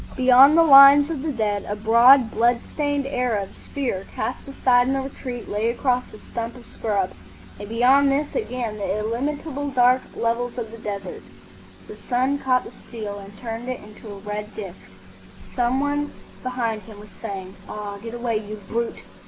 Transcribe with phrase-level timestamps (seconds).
[0.17, 4.95] Beyond the lines of the dead, a broad blood stained Arab spear cast aside in
[4.95, 7.11] the retreat lay across a stump of scrub,
[7.59, 11.21] and beyond this again the illimitable dark levels of the desert.
[11.87, 14.81] The sun caught the steel and turned it into a red disc.
[15.53, 16.11] Some one
[16.41, 19.03] behind him was saying, "Ah, get away, you brute!"